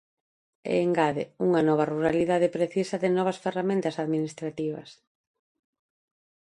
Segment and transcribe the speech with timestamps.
[0.71, 4.89] E engade: Unha nova ruralidade precisa de novas ferramentas administrativas.